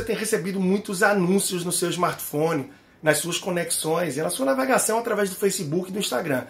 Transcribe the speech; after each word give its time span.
você 0.00 0.04
tem 0.04 0.16
recebido 0.16 0.58
muitos 0.58 1.02
anúncios 1.02 1.62
no 1.62 1.70
seu 1.70 1.90
smartphone, 1.90 2.70
nas 3.02 3.18
suas 3.18 3.38
conexões 3.38 4.16
e 4.16 4.22
na 4.22 4.30
sua 4.30 4.46
navegação 4.46 4.98
através 4.98 5.28
do 5.28 5.36
Facebook 5.36 5.90
e 5.90 5.92
do 5.92 5.98
Instagram. 5.98 6.44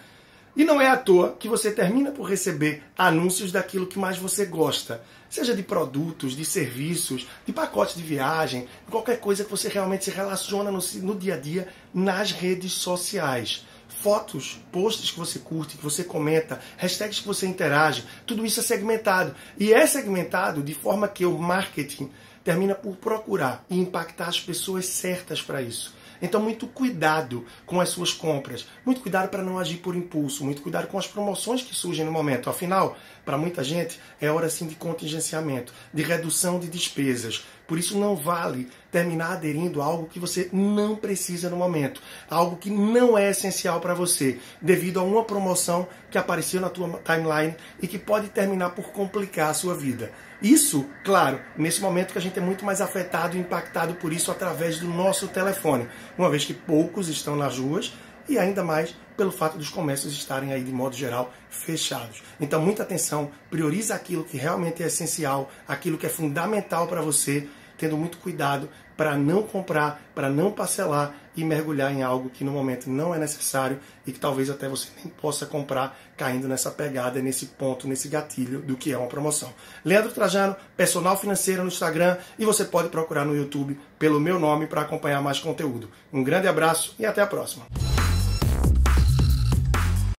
E 0.55 0.65
não 0.65 0.81
é 0.81 0.87
à 0.89 0.97
toa 0.97 1.35
que 1.39 1.47
você 1.47 1.71
termina 1.71 2.11
por 2.11 2.23
receber 2.23 2.83
anúncios 2.97 3.53
daquilo 3.53 3.87
que 3.87 3.97
mais 3.97 4.17
você 4.17 4.45
gosta, 4.45 5.01
seja 5.29 5.55
de 5.55 5.63
produtos, 5.63 6.35
de 6.35 6.43
serviços, 6.43 7.25
de 7.45 7.53
pacotes 7.53 7.95
de 7.95 8.03
viagem, 8.03 8.67
qualquer 8.89 9.19
coisa 9.19 9.45
que 9.45 9.49
você 9.49 9.69
realmente 9.69 10.05
se 10.05 10.11
relaciona 10.11 10.69
no, 10.69 10.79
no 11.03 11.15
dia 11.15 11.35
a 11.35 11.37
dia 11.37 11.69
nas 11.93 12.31
redes 12.31 12.73
sociais. 12.73 13.65
Fotos, 13.87 14.59
posts 14.71 15.11
que 15.11 15.19
você 15.19 15.39
curte, 15.39 15.77
que 15.77 15.83
você 15.83 16.03
comenta, 16.03 16.59
hashtags 16.77 17.19
que 17.19 17.27
você 17.27 17.45
interage, 17.45 18.03
tudo 18.25 18.45
isso 18.45 18.59
é 18.59 18.63
segmentado. 18.63 19.33
E 19.57 19.71
é 19.71 19.85
segmentado 19.87 20.61
de 20.61 20.73
forma 20.73 21.07
que 21.07 21.25
o 21.25 21.37
marketing 21.37 22.11
termina 22.43 22.75
por 22.75 22.97
procurar 22.97 23.63
e 23.69 23.79
impactar 23.79 24.27
as 24.27 24.39
pessoas 24.39 24.85
certas 24.87 25.41
para 25.41 25.61
isso. 25.61 25.93
Então, 26.21 26.41
muito 26.41 26.67
cuidado 26.67 27.45
com 27.65 27.81
as 27.81 27.89
suas 27.89 28.13
compras, 28.13 28.67
muito 28.85 29.01
cuidado 29.01 29.29
para 29.29 29.43
não 29.43 29.57
agir 29.57 29.77
por 29.77 29.95
impulso, 29.95 30.43
muito 30.43 30.61
cuidado 30.61 30.87
com 30.87 30.97
as 30.97 31.07
promoções 31.07 31.61
que 31.61 31.75
surgem 31.75 32.05
no 32.05 32.11
momento. 32.11 32.49
Afinal, 32.49 32.97
para 33.25 33.37
muita 33.37 33.63
gente, 33.63 33.99
é 34.19 34.29
hora 34.29 34.49
sim 34.49 34.67
de 34.67 34.75
contingenciamento, 34.75 35.73
de 35.93 36.03
redução 36.03 36.59
de 36.59 36.67
despesas. 36.67 37.45
Por 37.67 37.79
isso, 37.79 37.97
não 37.97 38.15
vale 38.15 38.69
terminar 38.91 39.33
aderindo 39.33 39.81
a 39.81 39.85
algo 39.85 40.07
que 40.07 40.19
você 40.19 40.49
não 40.51 40.95
precisa 40.95 41.49
no 41.49 41.55
momento, 41.55 42.01
algo 42.29 42.57
que 42.57 42.69
não 42.69 43.17
é 43.17 43.29
essencial 43.29 43.79
para 43.79 43.93
você, 43.93 44.39
devido 44.61 44.99
a 44.99 45.03
uma 45.03 45.23
promoção 45.23 45.87
que 46.09 46.17
apareceu 46.17 46.59
na 46.59 46.69
tua 46.69 46.99
timeline 46.99 47.55
e 47.81 47.87
que 47.87 47.97
pode 47.97 48.27
terminar 48.27 48.71
por 48.71 48.91
complicar 48.91 49.49
a 49.49 49.53
sua 49.53 49.73
vida. 49.73 50.11
Isso, 50.41 50.85
claro, 51.03 51.39
nesse 51.55 51.79
momento 51.81 52.11
que 52.11 52.17
a 52.17 52.21
gente 52.21 52.39
é 52.39 52.41
muito 52.41 52.65
mais 52.65 52.81
afetado 52.81 53.37
e 53.37 53.39
impactado 53.39 53.93
por 53.93 54.11
isso 54.11 54.31
através 54.31 54.79
do 54.79 54.87
nosso 54.87 55.27
telefone, 55.27 55.87
uma 56.17 56.29
vez 56.29 56.45
que 56.45 56.53
poucos 56.53 57.07
estão 57.09 57.35
nas 57.35 57.57
ruas 57.57 57.93
e 58.27 58.37
ainda 58.37 58.63
mais 58.63 58.95
pelo 59.17 59.31
fato 59.31 59.57
dos 59.57 59.69
comércios 59.69 60.13
estarem 60.13 60.53
aí 60.53 60.63
de 60.63 60.71
modo 60.71 60.95
geral 60.95 61.33
fechados. 61.49 62.23
Então, 62.39 62.61
muita 62.61 62.83
atenção, 62.83 63.29
prioriza 63.49 63.93
aquilo 63.93 64.23
que 64.23 64.37
realmente 64.37 64.81
é 64.81 64.87
essencial, 64.87 65.51
aquilo 65.67 65.97
que 65.97 66.05
é 66.05 66.09
fundamental 66.09 66.87
para 66.87 67.01
você 67.01 67.47
tendo 67.81 67.97
muito 67.97 68.19
cuidado 68.19 68.69
para 68.95 69.17
não 69.17 69.41
comprar, 69.41 69.99
para 70.13 70.29
não 70.29 70.51
parcelar 70.51 71.15
e 71.35 71.43
mergulhar 71.43 71.91
em 71.91 72.03
algo 72.03 72.29
que 72.29 72.43
no 72.43 72.51
momento 72.51 72.87
não 72.87 73.15
é 73.15 73.17
necessário 73.17 73.79
e 74.05 74.11
que 74.11 74.19
talvez 74.19 74.51
até 74.51 74.69
você 74.69 74.89
nem 74.97 75.11
possa 75.11 75.47
comprar, 75.47 75.99
caindo 76.15 76.47
nessa 76.47 76.69
pegada, 76.69 77.19
nesse 77.19 77.47
ponto, 77.47 77.87
nesse 77.87 78.07
gatilho 78.07 78.59
do 78.59 78.77
que 78.77 78.91
é 78.91 78.97
uma 78.97 79.07
promoção. 79.07 79.51
Leandro 79.83 80.11
Trajano, 80.11 80.55
personal 80.77 81.17
financeiro 81.17 81.63
no 81.63 81.69
Instagram 81.69 82.17
e 82.37 82.45
você 82.45 82.63
pode 82.63 82.89
procurar 82.89 83.25
no 83.25 83.35
YouTube 83.35 83.79
pelo 83.97 84.19
meu 84.19 84.39
nome 84.39 84.67
para 84.67 84.81
acompanhar 84.81 85.23
mais 85.23 85.39
conteúdo. 85.39 85.89
Um 86.13 86.23
grande 86.23 86.47
abraço 86.47 86.93
e 86.99 87.05
até 87.05 87.21
a 87.23 87.27
próxima. 87.27 87.65